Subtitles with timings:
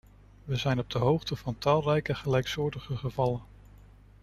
[0.45, 3.41] Wij zijn op de hoogte van talrijke gelijksoortige gevallen.